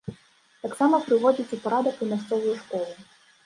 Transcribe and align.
Таксама 0.63 1.01
прыводзяць 1.07 1.53
у 1.59 1.61
парадак 1.67 1.95
і 2.05 2.11
мясцовую 2.17 2.59
школу. 2.67 2.93